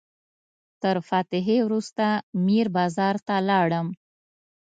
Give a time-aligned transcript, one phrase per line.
[0.81, 2.05] تر فاتحې وروسته
[2.45, 3.87] میر بازار ته لاړم.